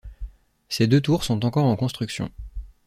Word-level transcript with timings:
Ces 0.67 0.87
deux 0.87 0.99
tours 0.99 1.23
sont 1.23 1.45
encore 1.45 1.65
en 1.65 1.75
construction. 1.75 2.31